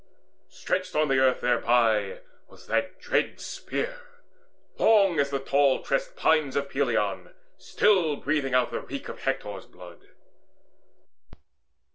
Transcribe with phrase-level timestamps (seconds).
[0.49, 4.01] Stretched on the earth thereby was that dread spear,
[4.79, 9.67] Long as the tall tressed pines of Pelion, Still breathing out the reek of Hector's
[9.67, 10.07] blood.